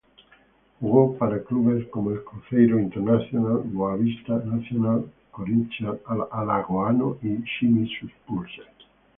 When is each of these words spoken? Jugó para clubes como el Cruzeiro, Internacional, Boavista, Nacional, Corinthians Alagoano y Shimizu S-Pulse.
Jugó 0.79 1.15
para 1.15 1.43
clubes 1.43 1.85
como 1.89 2.09
el 2.09 2.23
Cruzeiro, 2.23 2.79
Internacional, 2.79 3.61
Boavista, 3.65 4.39
Nacional, 4.39 5.05
Corinthians 5.29 5.99
Alagoano 6.31 7.19
y 7.21 7.43
Shimizu 7.43 8.07
S-Pulse. 8.07 8.63